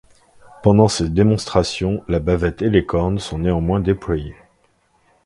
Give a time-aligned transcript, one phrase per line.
[0.63, 4.35] Pendant ces démonstrations, la bavette et les cornes sont néanmoins déployées.